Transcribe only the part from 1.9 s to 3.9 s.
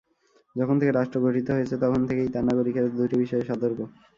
থেকেই তার নাগরিকেরা দুটি বিষয়ে সতর্ক।